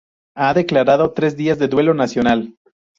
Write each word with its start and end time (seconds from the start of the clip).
He 0.45 0.47
declarado 0.59 1.05
tres 1.17 1.37
días 1.43 1.59
de 1.59 1.67
duelo 1.77 1.93
nacional. 1.93 2.55